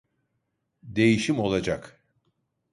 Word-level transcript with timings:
Değişim 0.83 1.39
olacak 1.39 2.03